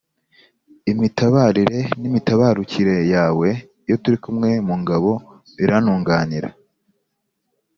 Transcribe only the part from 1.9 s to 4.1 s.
n’imitabarukire yawe iyo